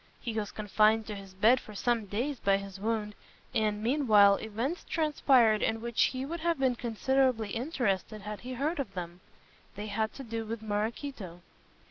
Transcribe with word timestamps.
He 0.19 0.33
was 0.33 0.49
confined 0.51 1.05
to 1.05 1.15
his 1.15 1.35
bed 1.35 1.59
for 1.59 1.75
some 1.75 2.07
days 2.07 2.39
by 2.39 2.57
his 2.57 2.79
wound 2.79 3.13
and, 3.53 3.83
meanwhile, 3.83 4.37
events 4.37 4.83
transpired 4.83 5.61
in 5.61 5.79
which 5.79 6.05
he 6.05 6.25
would 6.25 6.39
have 6.39 6.57
been 6.57 6.73
considerably 6.73 7.51
interested 7.51 8.23
had 8.23 8.39
he 8.39 8.53
heard 8.53 8.79
of 8.79 8.95
them. 8.95 9.21
They 9.75 9.85
had 9.85 10.11
to 10.15 10.23
do 10.23 10.43
with 10.43 10.63
Maraquito. 10.63 11.41